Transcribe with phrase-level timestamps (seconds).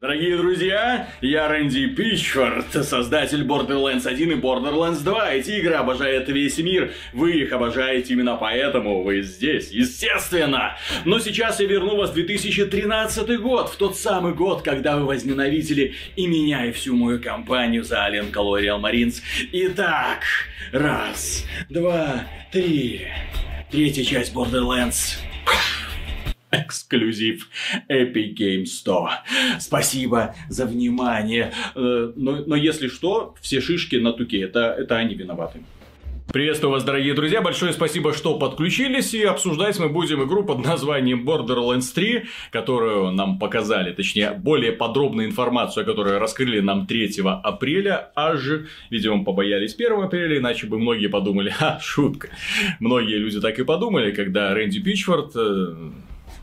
[0.00, 5.32] Дорогие друзья, я Рэнди Пичфорд, создатель Borderlands 1 и Borderlands 2.
[5.32, 10.76] Эти игры обожает весь мир, вы их обожаете именно поэтому вы здесь, естественно.
[11.04, 15.96] Но сейчас я верну вас в 2013 год, в тот самый год, когда вы возненавидели
[16.14, 19.20] и меня, и всю мою компанию за Alien Colonial Marines.
[19.50, 20.22] Итак,
[20.70, 23.08] раз, два, три.
[23.68, 25.18] Третья часть Borderlands.
[26.50, 27.48] Эксклюзив
[27.88, 29.08] Epic Games 100.
[29.58, 31.52] Спасибо за внимание.
[31.74, 35.60] Э, Но, но если что, все шишки на туке, это, это они виноваты.
[36.30, 37.40] Приветствую вас, дорогие друзья.
[37.40, 39.14] Большое спасибо, что подключились.
[39.14, 45.26] И обсуждать мы будем игру под названием Borderlands 3, которую нам показали, точнее, более подробную
[45.26, 48.12] информацию, которую раскрыли нам 3 апреля.
[48.14, 52.28] Аж, видимо, побоялись 1 апреля, иначе бы многие подумали, ха, шутка.
[52.78, 55.92] Многие люди так и подумали, когда Рэнди Пичфорд э,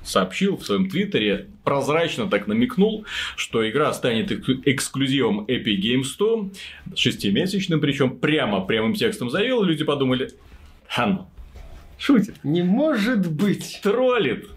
[0.06, 3.06] сообщил в своем твиттере, прозрачно так намекнул,
[3.36, 6.52] что игра станет эк- эксклюзивом Epic Games 100,
[6.96, 10.30] шестимесячным, причем прямо прямым текстом заявил, и люди подумали,
[10.88, 11.26] хан,
[11.98, 13.80] шутит, Не может быть.
[13.84, 14.48] троллит.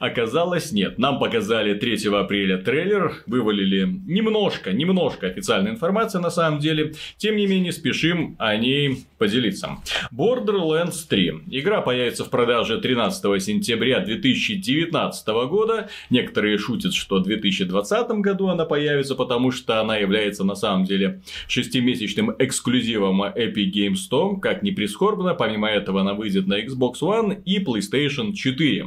[0.00, 0.98] Оказалось, нет.
[0.98, 6.94] Нам показали 3 апреля трейлер, вывалили немножко, немножко официальной информации на самом деле.
[7.16, 9.78] Тем не менее, спешим о ней поделиться.
[10.12, 11.44] Borderlands 3.
[11.50, 15.88] Игра появится в продаже 13 сентября 2019 года.
[16.10, 21.20] Некоторые шутят, что в 2020 году она появится, потому что она является на самом деле
[21.48, 24.36] шестимесячным эксклюзивом Epic Games 100.
[24.36, 28.86] Как ни прискорбно, помимо этого она выйдет на Xbox One и PlayStation 4.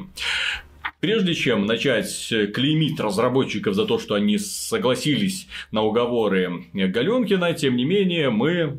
[1.02, 7.86] Прежде чем начать клеймить разработчиков за то, что они согласились на уговоры Галенкина, тем не
[7.86, 8.78] менее, мы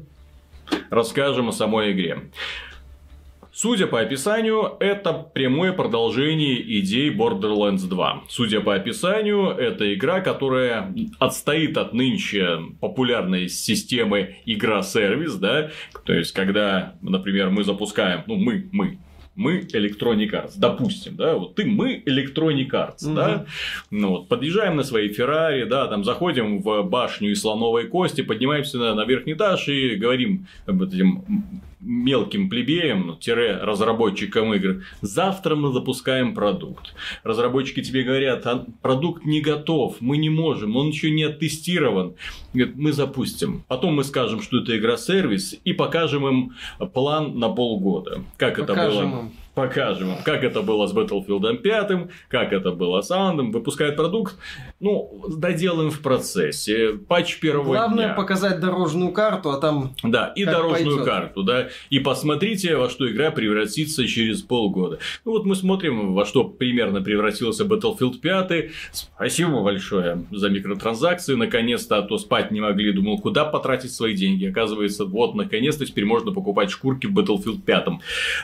[0.89, 2.31] расскажем о самой игре.
[3.55, 8.23] Судя по описанию, это прямое продолжение идей Borderlands 2.
[8.29, 15.71] Судя по описанию, это игра, которая отстоит от нынче популярной системы игра-сервис, да,
[16.05, 18.99] то есть, когда, например, мы запускаем, ну, мы, мы,
[19.35, 23.15] мы Electronic Arts, допустим, да, вот ты мы Electronic Arts, Мгм.
[23.15, 23.47] да,
[23.91, 28.79] ну вот, подъезжаем на своей Феррари, да, там заходим в башню из слоновой кости, поднимаемся
[28.79, 31.25] на, на верхний этаж и говорим об этим
[31.83, 33.17] мелким плебеям, ну,
[34.55, 36.95] игр, завтра мы запускаем продукт.
[37.25, 42.15] Разработчики тебе говорят, «А продукт не готов, мы не можем, он еще не оттестирован.
[42.55, 43.65] Говорят, мы запустим.
[43.69, 46.53] Потом мы скажем, что это игра-сервис, и покажем им
[46.93, 48.23] план на полгода.
[48.37, 49.21] Как это Покажем было?
[49.21, 49.33] им.
[49.55, 51.91] Покажем им, как это было с Battlefield 5,
[52.29, 53.53] как это было с Андом.
[53.53, 54.37] Выпускают продукт,
[54.81, 56.95] ну, доделаем в процессе.
[57.07, 58.15] Патч первого Главное дня.
[58.15, 61.05] показать дорожную карту, а там Да, и дорожную пойдёт.
[61.05, 61.69] карту, да.
[61.91, 64.99] И посмотрите, во что игра превратится через полгода.
[65.27, 68.71] Ну вот мы смотрим, во что примерно превратился Battlefield 5.
[68.93, 71.35] Спасибо большое за микротранзакции.
[71.35, 72.93] Наконец-то, а то спать не могли.
[72.93, 74.47] Думал, куда потратить свои деньги.
[74.47, 77.83] Оказывается, вот, наконец-то теперь можно покупать шкурки в Battlefield 5.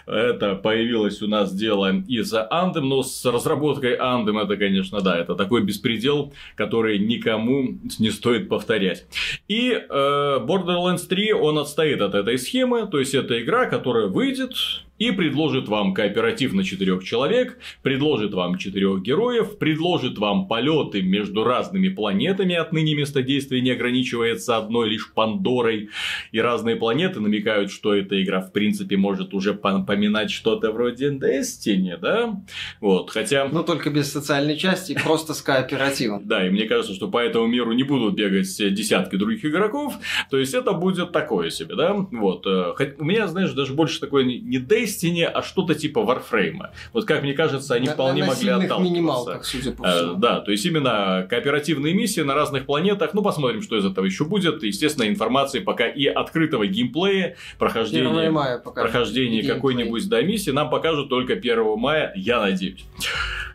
[0.06, 5.34] Это появилось у нас дело из-за Anthem, но с разработкой Anthem это, конечно, да, это
[5.34, 9.06] такой беспредел, который никому не стоит повторять.
[9.48, 14.54] И э, Borderlands 3, он отстоит от этой схемы, то есть это игра, которая выйдет
[14.98, 21.44] и предложит вам кооператив на четырех человек, предложит вам четырех героев, предложит вам полеты между
[21.44, 25.90] разными планетами, отныне место действия не ограничивается одной лишь Пандорой,
[26.32, 31.10] и разные планеты намекают, что эта игра в принципе может уже пом- поминать что-то вроде
[31.10, 32.40] Destiny, да?
[32.80, 33.48] Вот, хотя...
[33.50, 36.26] ну только без социальной части, просто с кооперативом.
[36.26, 39.94] Да, и мне кажется, что по этому миру не будут бегать все десятки других игроков.
[40.30, 41.94] То есть это будет такое себе, да?
[41.94, 42.46] Вот.
[42.46, 44.58] э, У меня, знаешь, даже больше такое не- не
[44.88, 46.68] Destiny, а что-то типа Warframe.
[46.92, 48.82] Вот как мне кажется, они На- вполне на могли отталкиваться.
[48.82, 50.14] минималках, судя по Э, всему.
[50.14, 53.14] Да, то есть именно кооперативные миссии на разных планетах.
[53.14, 54.62] Ну, посмотрим, что из этого еще будет.
[54.62, 58.82] Естественно, информации пока и открытого геймплея, 1 прохождения мая пока.
[58.82, 59.54] прохождение геймплей.
[59.54, 62.84] какой-нибудь да, миссии нам покажут только 1 мая, я надеюсь.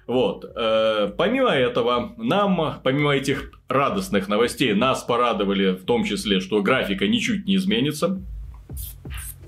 [0.05, 0.43] Вот.
[0.55, 7.07] э, помимо этого, нам, помимо этих радостных новостей, нас порадовали в том числе, что графика
[7.07, 8.21] ничуть не изменится.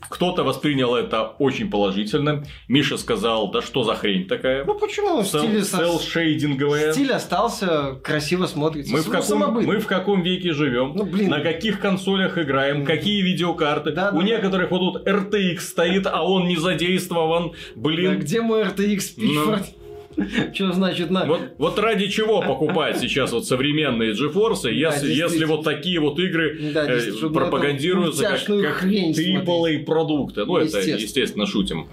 [0.10, 2.44] Кто-то воспринял это очень положительно.
[2.68, 4.64] Миша сказал, да что за хрень такая?
[4.66, 5.22] Ну почему?
[5.24, 6.92] Сел- Стиль, со- селл-шейдинговая.
[6.94, 8.94] стиль остался, красиво смотрится.
[8.94, 9.74] Мы в, Ну, каком, самобытно.
[9.74, 10.94] мы в каком веке живем?
[10.96, 11.30] Ну, блин.
[11.30, 12.78] На каких консолях играем?
[12.78, 12.86] Мгм.
[12.86, 13.92] Какие видеокарты?
[13.92, 17.54] Да, У да, некоторых вот тут RTX стоит, а он не задействован.
[17.76, 18.12] Блин.
[18.14, 19.66] Да где мой RTX Pitchford?
[20.54, 21.26] Что значит на...
[21.26, 21.34] Ну.
[21.34, 25.48] Вот, вот ради чего покупать сейчас вот современные GeForce, если, если действительно.
[25.48, 30.46] вот такие вот игры Да, э, пропагандируются как, как AAA продукты.
[30.46, 31.46] Ну, это, Естественно.
[31.46, 31.88] шутим.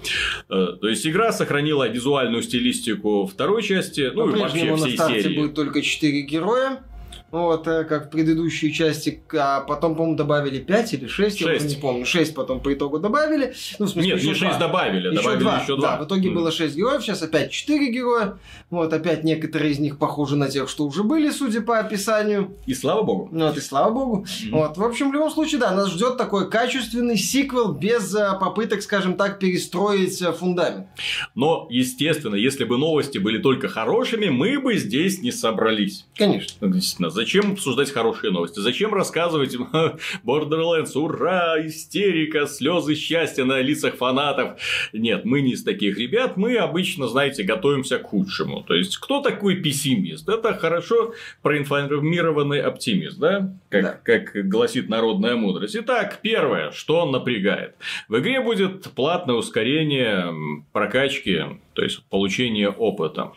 [0.49, 5.37] Э, То есть, игра сохранила визуальную стилистику второй части, ну, и вообще всей серии.
[5.37, 6.83] будет только 4 героя.
[7.33, 11.59] Вот, э, как в предыдущей части, а потом, по-моему, добавили 5 или 6, я уже
[11.61, 11.77] 6.
[11.77, 13.55] не помню, 6 потом по итогу добавили.
[13.79, 14.59] Ну, в смысле, Нет, еще не 6 два.
[14.69, 16.05] добавили, Еще добавили два, еще да, 2.
[16.05, 18.39] в итоге было 6 героев, сейчас опять 4 героя.
[18.71, 22.55] Вот, опять некоторые из них похожи на тех, что уже были, судя по описанию.
[22.67, 23.29] И слава богу.
[23.33, 24.27] Ну, вот, и слава богу.
[24.45, 24.59] Мгм.
[24.59, 28.83] Вот, в общем, в любом случае, да, нас ждет такой качественный сиквел без э, попыток,
[28.83, 30.87] скажем так, перестроить э, фундамент.
[31.35, 36.05] Но, естественно, если бы новости были только хорошими, мы бы здесь не собрались.
[36.15, 36.57] Конечно.
[36.61, 38.59] Ну, Действительно, зачем обсуждать хорошие новости?
[38.59, 39.57] Зачем рассказывать
[40.25, 44.61] Borderlands, ура, истерика, слезы счастья на лицах фанатов?
[44.93, 48.63] Нет, мы не из таких ребят, мы обычно, знаете, готовимся к худшему.
[48.63, 50.29] То есть, кто такой пессимист?
[50.29, 53.55] Это хорошо проинформированный оптимист, да?
[53.69, 54.01] Как, Да.
[54.03, 55.77] как гласит народная мудрость.
[55.77, 57.77] Итак, первое, что напрягает.
[58.09, 60.35] В игре будет платное ускорение
[60.73, 61.41] прокачки,
[61.75, 63.33] то есть получение опыта.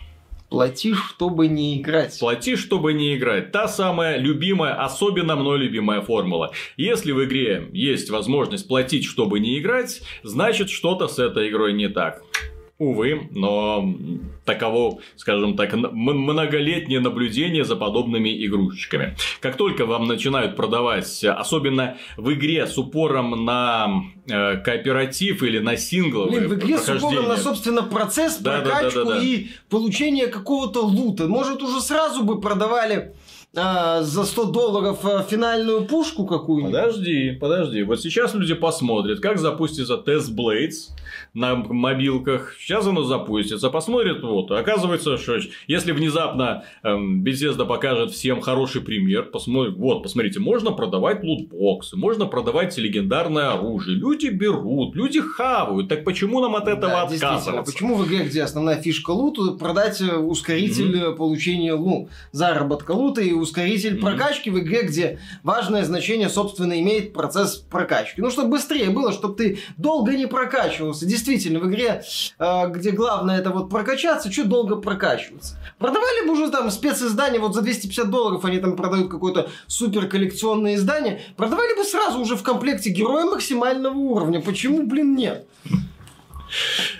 [0.50, 2.20] Плати, чтобы не играть.
[2.20, 3.52] Плати, чтобы не играть.
[3.52, 6.52] Та самая любимая, особенно мной любимая формула.
[6.78, 11.90] Если в игре есть возможность платить, чтобы не играть, значит что-то с этой игрой не
[11.90, 12.22] так.
[12.78, 13.96] Увы, но
[14.44, 19.16] таково, скажем так, многолетнее наблюдение за подобными игрушечками.
[19.40, 25.78] Как только вам начинают продавать, особенно в игре с упором на э, кооператив или на
[25.78, 29.24] сингловые Блин, в игре с упором на, собственно, процесс, Да, да, да, прокачку да, да.
[29.24, 31.30] и получение какого-то лута.
[31.30, 33.16] Может, уже сразу бы продавали
[33.56, 36.74] а, за 100 долларов а, финальную пушку какую-нибудь?
[36.74, 37.84] Подожди, подожди.
[37.84, 40.92] Вот сейчас люди посмотрят, как запустится Test Blades
[41.34, 42.56] на мобилках.
[42.60, 44.52] Сейчас оно запустится, посмотрят, вот.
[44.52, 51.24] Оказывается, что если внезапно эм, Bethesda покажет всем хороший пример, посмотрят, вот, посмотрите, можно продавать
[51.24, 53.98] лутбоксы, можно продавать легендарное оружие.
[53.98, 55.90] Люди берут, люди хавают.
[55.90, 57.72] Так почему нам от этого Да, отказываться?
[57.72, 63.22] Почему в игре, где основная фишка лута, продать э, ускоритель э, получения лу, заработка лута
[63.22, 64.02] и ускоритель Мгм.
[64.02, 68.22] прокачки в игре, где важное значение, собственно, имеет процесс прокачки.
[68.22, 71.06] Ну, чтобы быстрее было, чтобы ты долго не прокачивался.
[71.06, 72.04] Действительно, в игре,
[72.40, 75.58] э, где главное это вот прокачаться, что долго прокачиваться?
[75.80, 80.76] Продавали бы уже там специздание, вот за 250 долларов они там продают какое-то супер коллекционное
[80.76, 84.42] издание, продавали бы сразу уже в комплекте героя максимального уровня.
[84.42, 85.46] Почему, блин, нет?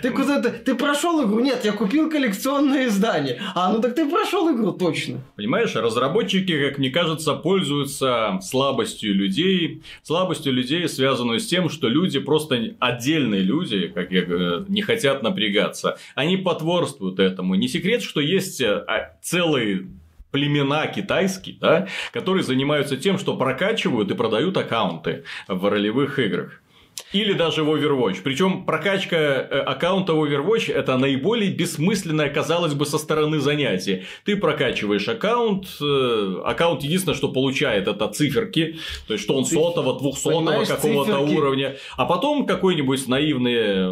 [0.02, 1.40] Ты куда-то, ты прошел игру?
[1.40, 3.40] Нет, я купил коллекционное издание.
[3.54, 5.20] А, ну так ты прошел игру точно.
[5.36, 12.18] Понимаешь, разработчики, как мне кажется, пользуются слабостью людей, слабостью людей, связанную с тем, что люди
[12.18, 15.98] просто отдельные люди, как я говорю, не хотят напрягаться.
[16.14, 17.54] Они потворствуют этому.
[17.54, 19.86] Не секрет, что есть э, а, целые
[20.30, 26.60] племена китайские, да, которые занимаются тем, что прокачивают и продают аккаунты в ролевых играх.
[27.12, 28.18] Или даже в Overwatch.
[28.24, 34.04] Причем прокачка э, аккаунта в Overwatch это наиболее бессмысленное, казалось бы, со стороны занятие.
[34.24, 39.98] Ты прокачиваешь аккаунт, э, аккаунт единственное, что получает, это циферки, то есть, что он сотого,
[39.98, 41.76] двухсотого какого-то уровня.
[41.96, 43.86] А потом какой-нибудь наивный э,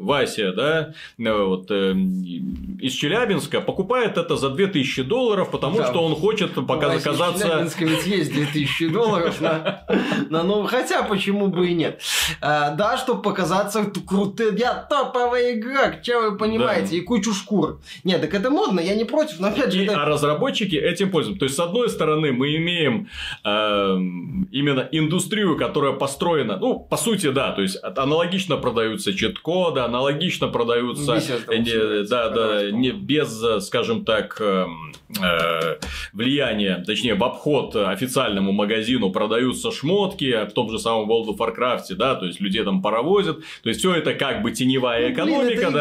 [0.00, 5.86] Вася, да, вот, из Челябинска покупает это за 2000 долларов, потому Да.
[5.88, 7.40] что он хочет пока Вася, из.
[7.40, 9.84] Челябинска ведь есть 2000 долларов на,
[10.28, 10.68] на новый.
[10.68, 11.99] Хотя, почему бы и нет.
[12.40, 14.56] А, да, чтобы показаться крутым.
[14.56, 16.90] Я топовый игрок, что вы понимаете?
[16.90, 16.96] Да.
[16.96, 17.80] И кучу шкур.
[18.04, 21.10] Нет, так это модно, я не против, но опять же, И, это- а разработчики этим
[21.10, 21.40] пользуются.
[21.40, 23.08] То есть, с одной стороны, мы имеем
[23.44, 30.48] эм, именно индустрию, которая построена, ну, по сути, да, то есть аналогично продаются чит-коды, аналогично
[30.48, 31.14] продаются,
[31.48, 35.76] э, не- да, да, не, без, э, скажем так, эм, э,
[36.12, 41.89] влияния, точнее, в обход официальному магазину продаются шмотки, в том же самом World of Warcraft,
[41.94, 45.58] да, то есть людей там паровозят, то есть все это как бы теневая Ну, блин,
[45.58, 45.72] экономика, это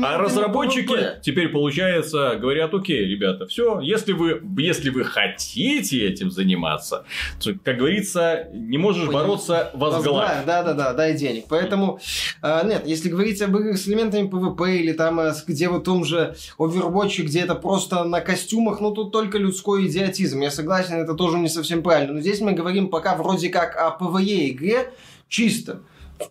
[0.00, 1.20] да, а разработчики PvP.
[1.22, 7.04] теперь получается говорят, окей, ребята, все, если вы, если вы хотите этим заниматься,
[7.42, 9.18] то, как говорится, не можешь Понял.
[9.20, 10.44] бороться, возглавь.
[10.46, 11.44] Да, да, да, дай денег.
[11.48, 12.00] Поэтому,
[12.42, 16.04] э, нет, если говорить об играх с элементами PvP или там, э, где в том
[16.04, 20.40] же Overwatch, где это просто на костюмах, ну тут только людской идиотизм.
[20.40, 22.14] Я согласен, это тоже не совсем правильно.
[22.14, 24.90] Но здесь мы говорим пока вроде как о PvE игре
[25.28, 25.82] чисто,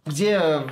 [0.06, 0.64] где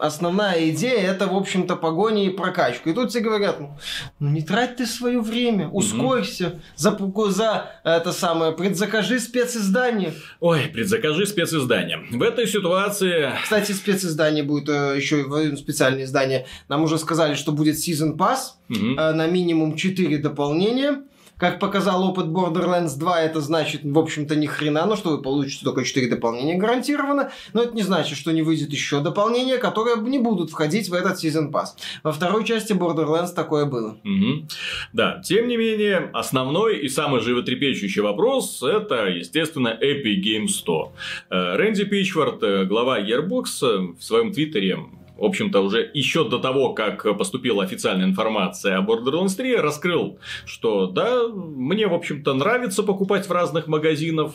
[0.00, 2.90] основная идея это, в общем-то, погоня и прокачка.
[2.90, 3.76] И тут все говорят, ну,
[4.18, 6.98] ну не трать ты свое время, ускорься, за,
[7.28, 10.14] за это самое, предзакажи специздание.
[10.40, 12.00] Ой, предзакажи специздание.
[12.10, 13.30] В этой ситуации...
[13.42, 16.46] Кстати, специздание будет э, еще и специальное издание.
[16.68, 18.98] Нам уже сказали, что будет Season Pass Мгм.
[18.98, 21.02] э, на минимум 4 дополнения.
[21.40, 25.64] Как показал опыт Borderlands 2, это значит, в общем-то, ни хрена, но что вы получите
[25.64, 30.18] только 4 дополнения гарантированно, но это не значит, что не выйдет еще дополнения, которые не
[30.18, 31.68] будут входить в этот Season Pass.
[32.02, 33.96] Во второй части Borderlands такое было.
[34.04, 34.48] Угу.
[34.92, 40.92] Да, тем не менее, основной и самый животрепещущий вопрос– это, естественно, Epic Games 100.
[41.30, 44.78] Э, Рэнди Пичфорд, э, глава Gearbox, э, в своем твиттере
[45.20, 50.86] в общем-то, уже еще до того, как поступила официальная информация о Borderlands 3, раскрыл, что
[50.86, 54.32] да, мне, в общем-то, нравится покупать в разных магазинах.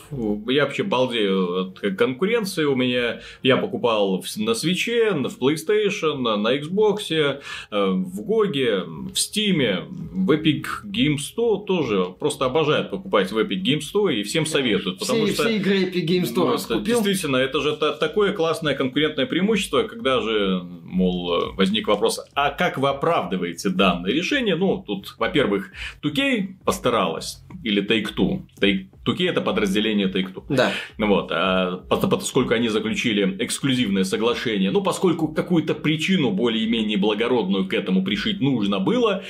[0.47, 2.65] Я вообще балдею от конкуренции.
[2.65, 7.39] У меня я покупал на свече, в PlayStation, на Xbox, э,
[7.71, 12.05] в Гоге, в Steam, в Epic Games 100 тоже.
[12.19, 14.99] Просто обожают покупать в Epic Games 100 и всем советуют.
[14.99, 19.25] Потому все, что, все игры Epic Games 100 ну, Действительно, это же такое классное конкурентное
[19.25, 20.61] преимущество, когда же
[20.95, 24.55] мол, возник вопрос, а как вы оправдываете данное решение?
[24.55, 28.43] Ну, тут, во-первых, Тукей постаралась, или Take-Two.
[28.59, 30.43] Take Туке это подразделение Take-Two.
[30.49, 30.71] Да.
[30.97, 38.03] Вот, а, поскольку они заключили эксклюзивное соглашение, ну, поскольку какую-то причину более-менее благородную к этому
[38.03, 39.23] пришить нужно было,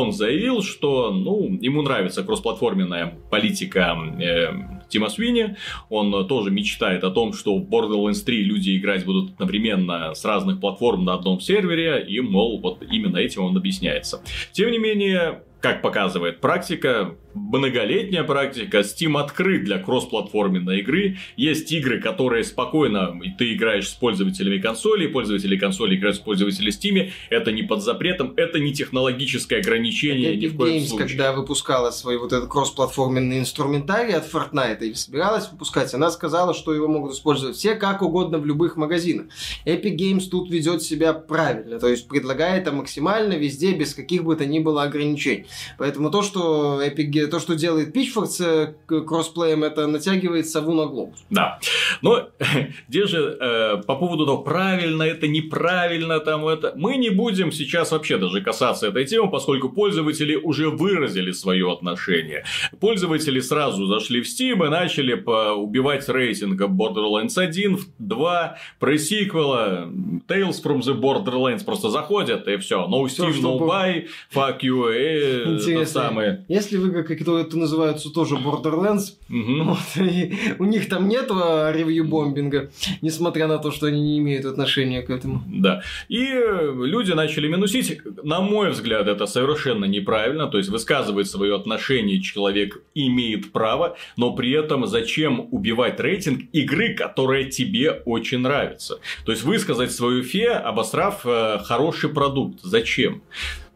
[0.00, 5.56] он заявил, что, ну, ему нравится кроссплатформенная политика э, Тима Свини,
[5.88, 10.60] он тоже мечтает о том, что в Borderlands 3 люди играть будут одновременно с разных
[10.60, 14.22] платформ на одном сервере, и, мол, вот именно этим он объясняется.
[14.52, 21.18] Тем не менее, как показывает практика, многолетняя практика, Steam открыт для кроссплатформенной игры.
[21.36, 27.10] Есть игры, которые спокойно ты играешь с пользователями консоли, пользователи консоли играют с пользователями Steam.
[27.28, 31.08] Это не под запретом, это не технологическое ограничение Epic ни в коем Games, случае.
[31.08, 36.74] когда выпускала свой вот этот кроссплатформенный инструментарий от Fortnite и собиралась выпускать, она сказала, что
[36.74, 39.26] его могут использовать все как угодно в любых магазинах.
[39.66, 44.36] Epic Games тут ведет себя правильно, то есть предлагает это максимально везде, без каких бы
[44.36, 45.46] то ни было ограничений.
[45.78, 50.86] Поэтому то, что Epic то, что делает Pitchfork с э, кроссплеем, это натягивает сову на
[50.86, 51.24] глобус.
[51.30, 51.58] Да.
[52.02, 52.28] Но
[52.88, 57.92] где же э, по поводу того, правильно это, неправильно там это, мы не будем сейчас
[57.92, 62.44] вообще даже касаться этой темы, поскольку пользователи уже выразили свое отношение.
[62.80, 69.88] Пользователи сразу зашли в Steam и начали убивать рейтинг Borderlands 1, 2, пресиквела,
[70.28, 72.86] Tales from the Borderlands просто заходят и все.
[72.86, 75.86] No Steam, no buy, fuck you, и Интересно.
[75.86, 76.44] самое.
[76.48, 79.14] Если вы как которые называются тоже Borderlands.
[79.28, 79.62] Угу.
[79.64, 82.70] Вот, и у них там нету ревью-бомбинга,
[83.02, 85.42] несмотря на то, что они не имеют отношения к этому.
[85.46, 85.82] Да.
[86.08, 88.00] И люди начали минусить.
[88.22, 90.46] На мой взгляд, это совершенно неправильно.
[90.46, 96.94] То есть, высказывает свое отношение человек имеет право, но при этом зачем убивать рейтинг игры,
[96.94, 98.98] которая тебе очень нравится?
[99.24, 102.60] То есть, высказать свою фе, обосрав э, хороший продукт.
[102.62, 103.22] Зачем?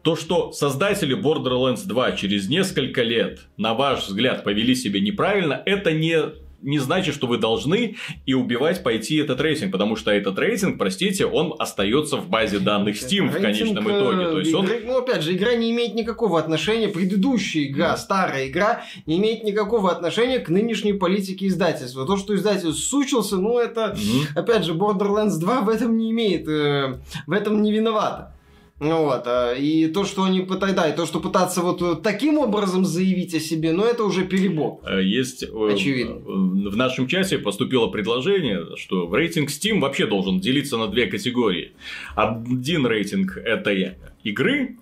[0.05, 5.93] То, что создатели Borderlands 2 через несколько лет, на ваш взгляд, повели себя неправильно, это
[5.93, 7.95] не не значит, что вы должны
[8.25, 12.95] и убивать пойти этот рейтинг, потому что этот рейтинг, простите, он остается в базе данных
[12.95, 14.25] Steam рейтинг, в конечном итоге.
[14.25, 14.67] То есть он...
[14.85, 17.97] Ну, опять же, игра не имеет никакого отношения, предыдущая игра, да.
[17.97, 22.05] старая игра, не имеет никакого отношения к нынешней политике издательства.
[22.05, 24.39] То, что издатель сучился, ну, это, угу.
[24.39, 28.34] опять же, Borderlands 2 в этом не имеет, э, в этом не виновата.
[28.79, 32.37] Ну вот, а, и то, что они пытаются, да, и то, что пытаться вот таким
[32.37, 34.81] образом заявить о себе, ну это уже перебор.
[34.85, 36.15] Э, есть, э, очевидно.
[36.15, 41.71] В нашем чате поступило предложение, что рейтинг Steam вообще должен делиться на две категории.
[42.15, 44.77] Один рейтинг это игры,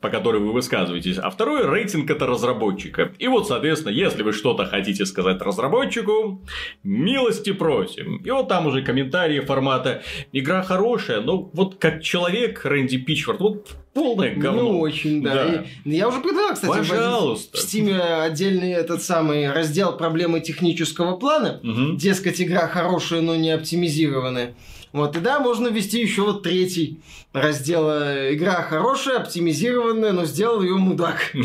[0.00, 3.12] по которой вы высказываетесь, а второй рейтинг это разработчика.
[3.18, 6.42] И вот, соответственно, если вы что-то хотите сказать разработчику,
[6.84, 8.18] милости просим.
[8.18, 10.02] И вот там уже комментарии формата
[10.32, 14.62] «Игра хорошая, но вот как человек Рэнди Пичфорд, вот полное говно.
[14.62, 15.34] Не очень, да.
[15.34, 15.64] да.
[15.84, 17.58] И, я уже предлагал, кстати, Пожалуйста.
[17.58, 21.60] в Steam отдельный этот самый раздел проблемы технического плана.
[21.62, 21.96] Угу.
[21.96, 24.54] Дескать, игра хорошая, но не оптимизированная.
[24.92, 27.00] Вот, и да, можно ввести еще вот третий
[27.32, 27.88] раздел.
[27.88, 31.32] Игра хорошая, оптимизированная, но сделал ее мудак.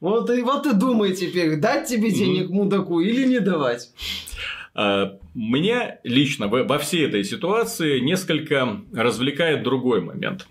[0.00, 3.90] Вот и вот и думай теперь, дать тебе денег мудаку или не давать.
[4.74, 10.46] А, меня лично во всей этой ситуации несколько развлекает другой момент.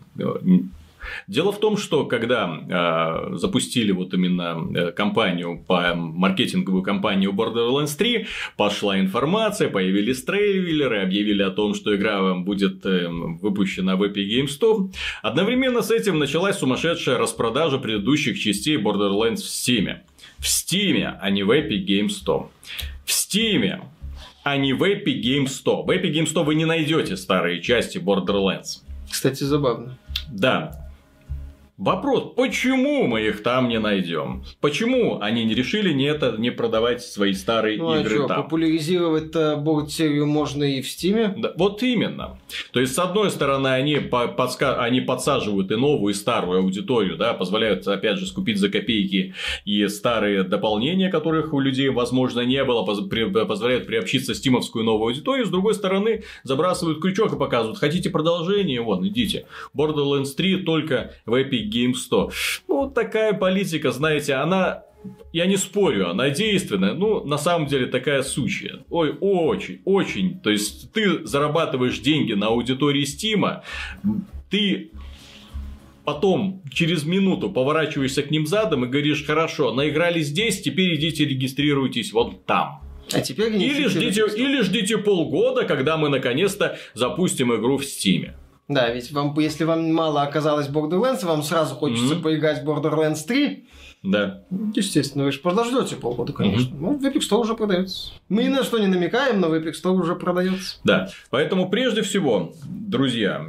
[1.27, 7.97] Дело в том, что когда э, запустили вот именно э, компанию по маркетинговую компанию Borderlands
[7.97, 14.27] 3, пошла информация, появились трейлеры, объявили о том, что игра будет э, выпущена в Epic
[14.27, 14.89] Games 100.
[15.21, 19.97] Одновременно с этим началась сумасшедшая распродажа предыдущих частей Borderlands в Steam.
[20.39, 22.51] В Steam, а не в Epic Games 100.
[23.05, 23.81] В Steam,
[24.43, 25.83] а не в Epic Games 100.
[25.83, 28.81] В Epic Games 100 вы не найдете старые части Borderlands.
[29.09, 29.97] Кстати, забавно.
[30.29, 30.82] Да,
[31.77, 34.43] Вопрос, почему мы их там не найдем?
[34.61, 38.43] Почему они не решили не это не продавать свои старые Ну а игры что, там?
[38.43, 41.33] популяризировать-то борт-серию можно и в Стиме.
[41.35, 42.39] Да, вот именно.
[42.73, 47.17] То есть, с одной стороны, они, по- подска- они подсаживают и новую, и старую аудиторию,
[47.17, 49.33] да, позволяют, опять же, скупить за копейки
[49.65, 55.07] и старые дополнения, которых у людей, возможно, не было, поз- при- позволяют приобщиться стимовскую новую
[55.09, 55.47] аудиторию.
[55.47, 59.47] С другой стороны, забрасывают крючок и показывают, хотите продолжение, вон, идите.
[59.75, 62.31] Borderlands 3 только в Epic Games 100.
[62.67, 64.83] Ну, вот такая политика, знаете, она
[65.31, 68.79] я не спорю, она действенная, ну, на самом деле, такая сучья.
[68.89, 70.39] Ой, очень, очень.
[70.39, 73.63] То есть, ты зарабатываешь деньги на аудитории Стима,
[74.49, 74.91] ты
[76.05, 82.13] потом через минуту поворачиваешься к ним задом и говоришь, хорошо, наиграли здесь, теперь идите регистрируйтесь
[82.13, 82.81] вот там.
[83.11, 88.35] А теперь не Или ждите, или ждите полгода, когда мы наконец-то запустим игру в Стиме.
[88.67, 92.23] Да, ведь вам, если вам мало оказалось Borderlands, вам сразу хочется Мгм.
[92.23, 93.67] поиграть в Borderlands 3.
[94.03, 94.43] Да.
[94.75, 96.75] Естественно, вы же подождете полгода, конечно.
[96.77, 98.11] Ну, в Epic Store уже продается.
[98.29, 100.77] Мы ни на что не намекаем, но в Epic Store уже продается.
[100.83, 103.45] Да, поэтому прежде всего, друзья,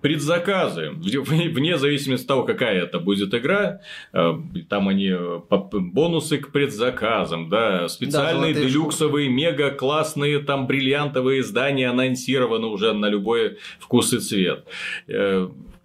[0.00, 3.80] предзаказы, вне зависимости от того, какая это будет игра,
[4.12, 4.32] э,
[4.68, 11.88] там они э, бонусы к предзаказам, да, специальные золотые делюксовые, мега классные там бриллиантовые издания
[11.88, 14.66] анонсированы уже на любой вкус и цвет.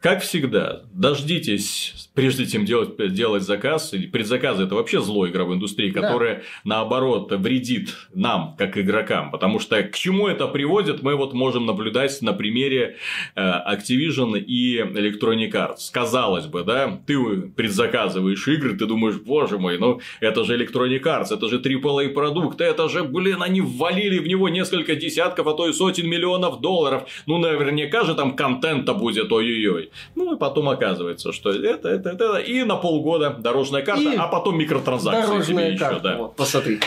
[0.01, 5.99] Как всегда, дождитесь, прежде чем делать, делать заказ, предзаказы это вообще зло игровой индустрии, Да.
[5.99, 9.29] которое наоборот вредит нам, как игрокам.
[9.29, 12.95] Потому что к чему это приводит, мы вот можем наблюдать на примере
[13.35, 15.91] э, Activision и Electronic Arts.
[15.91, 17.17] Казалось бы, да, ты
[17.55, 22.61] предзаказываешь игры, ты думаешь, боже мой, ну это же Electronic Arts, это же AAA продукт,
[22.61, 27.03] это же, блин, они ввалили в него несколько десятков, а то и сотен миллионов долларов.
[27.25, 29.88] Ну, наверняка же там контента будет, ой-ой-ой.
[30.15, 34.27] Ну, и потом оказывается, что это, это, это, и на полгода дорожная карта, И а
[34.27, 35.99] потом микротранзакции Дорожная еще, карта.
[36.01, 36.17] да.
[36.17, 36.79] Вот, посмотри.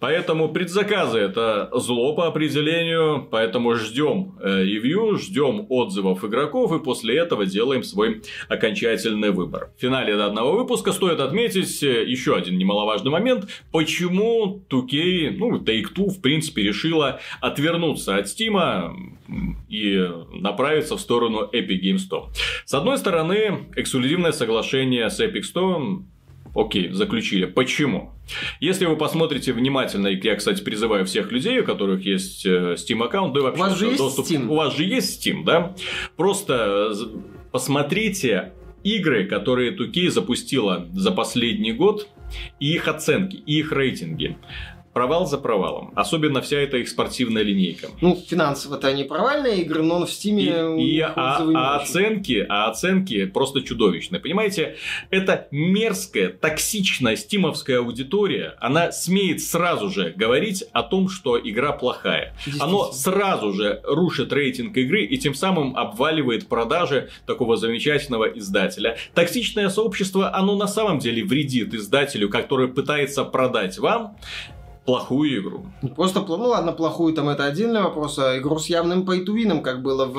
[0.00, 7.18] Поэтому предзаказы это зло по определению, поэтому ждем э, ревью, ждем отзывов игроков и после
[7.18, 9.70] этого делаем свой окончательный выбор.
[9.76, 16.10] В финале данного выпуска стоит отметить э, еще один немаловажный момент, почему 2K, ну Take-Two
[16.10, 19.14] в принципе решила отвернуться от Steam
[19.68, 22.26] и направиться в сторону Epic Games Store.
[22.64, 26.02] С одной стороны, эксклюзивное соглашение с Epic Store
[26.58, 27.44] Окей, заключили.
[27.44, 28.10] Почему?
[28.58, 33.00] Если вы посмотрите внимательно, и я, кстати, призываю всех людей, у которых есть э, Steam
[33.04, 34.26] аккаунт, да и вообще У вас же есть доступ.
[34.26, 34.48] Steam?
[34.48, 35.76] У вас же есть Steam, да?
[36.16, 37.20] Просто э,
[37.52, 42.08] посмотрите игры, которые 2K запустила за последний год,
[42.58, 44.36] и их оценки, и их рейтинги.
[44.98, 45.92] Провал за провалом.
[45.94, 47.86] Особенно вся эта их спортивная линейка.
[48.00, 50.42] Ну, финансово-то они провальные игры, но в Стиме
[50.76, 54.18] И, и а, а оценки, а оценки просто чудовищные.
[54.18, 54.74] Понимаете,
[55.10, 62.34] это мерзкая, токсичная стимовская аудитория, она смеет сразу же говорить о том, что игра плохая.
[62.58, 68.96] Оно сразу же рушит рейтинг игры и тем самым обваливает продажи такого замечательного издателя.
[69.14, 74.16] Токсичное сообщество, оно на самом деле вредит издателю, который пытается продать вам
[74.88, 75.66] плохую игру.
[75.96, 80.06] Просто, ну ладно, плохую там это отдельный вопрос, а игру с явным пейтувином, как было
[80.06, 80.18] в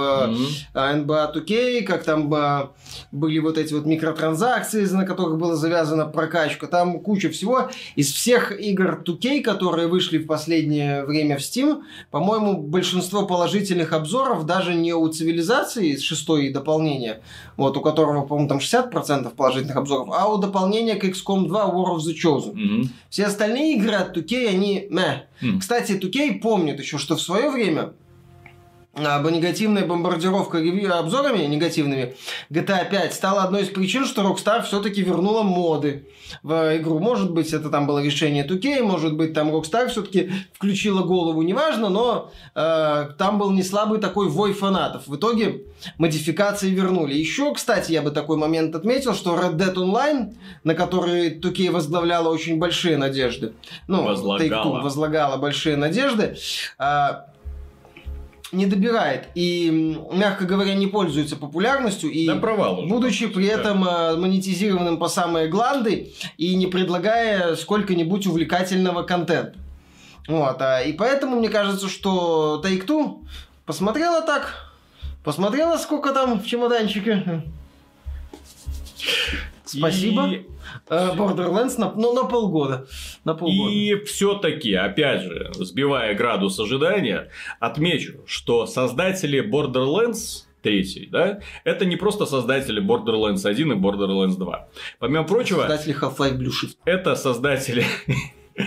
[0.76, 2.70] а, NBA 2K, как там а,
[3.12, 7.72] были вот эти вот микротранзакции, на которых была завязана прокачка, там куча всего.
[7.96, 14.46] Из всех игр 2K, которые вышли в последнее время в Steam, по-моему, большинство положительных обзоров
[14.46, 17.24] даже не у цивилизации с шестой дополнения,
[17.58, 21.96] вот, у которого, по-моему, там 60% положительных обзоров, а у дополнения к XCOM 2 War
[21.96, 22.54] of the Chosen.
[22.54, 22.90] Мгм.
[23.10, 24.59] Все остальные игры от 2K, они
[24.90, 25.28] мeh.
[25.42, 25.60] Мгм.
[25.60, 27.94] Кстати, 2K помнит еще, что в свое время
[28.96, 32.16] а, бо- негативная бомбардировка ревью обзорами негативными
[32.50, 36.08] GTA 5 стала одной из причин, что Rockstar все-таки вернула моды
[36.44, 37.00] в игру.
[37.00, 41.90] Может быть, это там было решение 2K, может быть, там Rockstar все-таки включила голову, неважно,
[41.90, 45.08] но э, там был не слабый такой вой фанатов.
[45.08, 45.64] В итоге
[45.98, 47.14] модификации вернули.
[47.14, 52.30] Еще, кстати, я бы такой момент отметил, что Red Dead Online, на который 2K возглавляла
[52.30, 53.54] очень большие надежды,
[53.88, 54.82] ну, Возлагала.
[54.82, 56.38] Возлагала большие надежды,
[56.78, 57.28] а,
[58.52, 59.70] не добирает и,
[60.12, 62.88] мягко говоря, не пользуется популярностью и Да провал уже.
[62.90, 63.54] будучи при Да.
[63.54, 69.56] этом а, монетизированным по самые гланды и не предлагая сколько-нибудь увлекательного контента.
[70.28, 73.26] Вот, а, и поэтому мне кажется, что Take-Two
[73.66, 74.72] посмотрела так,
[75.24, 77.44] посмотрела, сколько там в чемоданчике.
[79.78, 80.28] Спасибо.
[80.28, 80.46] И
[80.90, 82.88] Э, Borderlands на, ну, на полгода.
[83.24, 83.72] На полгода.
[83.72, 87.30] И все-таки, опять же, сбивая градус ожидания,
[87.60, 94.68] отмечу, что создатели Borderlands третий, да, это не просто создатели Borderlands 1 и Borderlands 2.
[95.00, 95.62] Помимо прочего...
[95.62, 96.76] Создатели Half-Life Blue Shift.
[96.86, 97.86] Это создатели
[98.56, 98.62] э,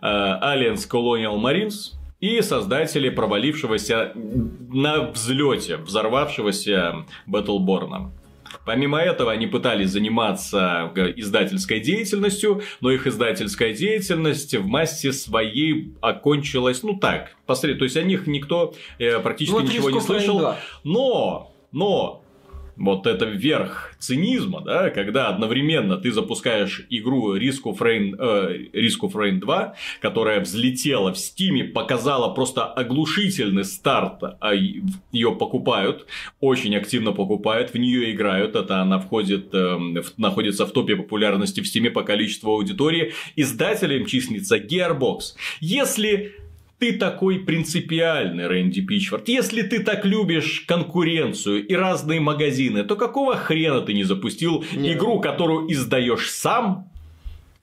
[0.00, 8.12] Alliance Colonial Marines, и создатели провалившегося на взлете, взорвавшегося Battleborn.
[8.64, 15.94] Помимо этого, они пытались заниматься э, издательской деятельностью, но их издательская деятельность в массе своей
[16.00, 17.78] окончилась, ну так, посред...
[17.78, 20.54] то есть о них никто э, практически вот ничего не слышал.
[20.84, 22.21] Но, но
[22.76, 29.00] вот это верх цинизма, да, когда одновременно ты запускаешь игру Risk of Rain, э, Risk
[29.02, 36.06] of Rain 2, которая взлетела в Стиме, показала просто оглушительный старт, а ее покупают,
[36.40, 41.60] очень активно покупают, в нее играют, это она входит, э, в, находится в топе популярности
[41.60, 45.34] в Стиме по количеству аудитории, издателем числится Gearbox.
[45.60, 46.32] Если
[46.82, 49.28] ты такой принципиальный, Рэнди Пичфорд.
[49.28, 54.96] Если ты так любишь конкуренцию и разные магазины, то какого хрена ты не запустил Нет.
[54.96, 56.90] игру, которую издаешь сам?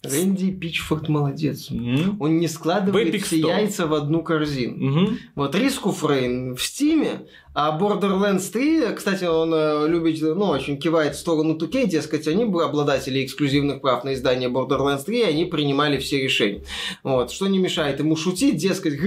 [0.03, 1.69] Рэнди Пичфорд молодец.
[1.69, 2.15] Mm-hmm.
[2.21, 4.77] Он не складывает все яйца в одну корзину.
[4.77, 5.17] Mm-hmm.
[5.35, 11.15] Вот Риску Фрейн в Стиме а Borderlands 3, кстати, он э, любит, ну, очень кивает
[11.15, 15.45] в сторону 2K, дескать, они были обладатели эксклюзивных прав на издание Borderlands 3, и они
[15.45, 16.63] принимали все решения.
[17.01, 18.99] Вот, что не мешает ему шутить, дескать,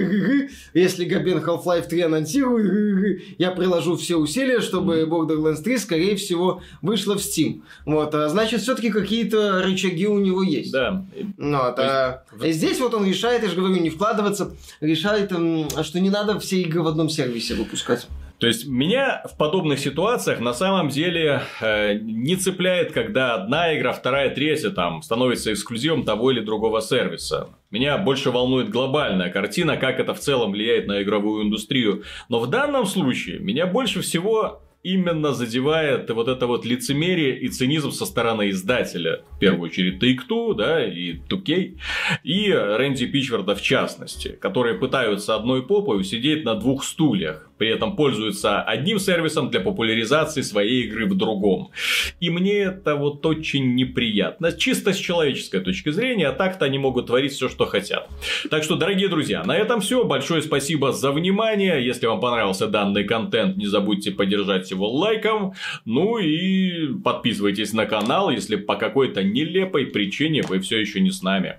[0.75, 7.15] если Габен Half-Life 3 анонсирует, я приложу все усилия, чтобы Borderlands 3, скорее всего, вышла
[7.15, 7.63] в Steam.
[7.87, 10.73] Вот, а значит, все-таки какие-то рычаги у него есть.
[10.73, 11.07] Да.
[11.39, 12.59] Вот, а, есть...
[12.59, 16.83] здесь вот он решает, я же говорю, не вкладываться, решает, что не надо все игры
[16.83, 18.09] в одном сервисе выпускать.
[18.43, 23.93] То есть меня в подобных ситуациях на самом деле э, не цепляет, когда одна игра,
[23.93, 27.51] вторая, третья там становится эксклюзивом того или другого сервиса.
[27.71, 32.03] Меня больше волнует глобальная картина, как это в целом влияет на игровую индустрию.
[32.29, 37.93] Но в данном случае меня больше всего именно задевает вот это вот лицемерие и цинизм
[37.93, 39.23] со стороны издателя.
[39.31, 41.79] В первую очередь Take-Two, да, и 2K,
[42.25, 47.95] и Рэнди Пичварда в частности, которые пытаются одной попой усидеть на двух стульях при этом
[47.95, 51.71] пользуются одним сервисом для популяризации своей игры в другом.
[52.19, 54.51] И мне это вот очень неприятно.
[54.51, 58.09] Чисто с человеческой точки зрения, а так-то они могут творить все, что хотят.
[58.51, 60.03] Так что, дорогие друзья, на этом все.
[60.03, 61.87] Большое спасибо за внимание.
[61.87, 65.55] Если вам понравился данный контент, не забудьте поддержать его лайком.
[65.85, 71.23] Ну и подписывайтесь на канал, если по какой-то нелепой причине вы все еще не с
[71.23, 71.59] нами.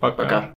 [0.00, 0.24] Пока.
[0.24, 0.54] Пока.